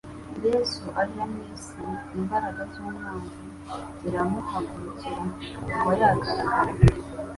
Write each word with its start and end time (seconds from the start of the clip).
Yesu 0.45 0.83
aje 1.01 1.21
mu 1.31 1.39
isi, 1.55 1.81
imbaraga 2.19 2.61
z'umwanzi 2.71 3.41
ziramuhagurukira. 3.99 5.21
Kuva 5.71 5.91
yagaragara. 6.01 6.97